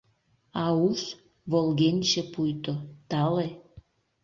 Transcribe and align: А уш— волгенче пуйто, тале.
А 0.63 0.65
уш— 0.87 1.01
волгенче 1.51 2.23
пуйто, 2.33 2.73
тале. 3.09 3.47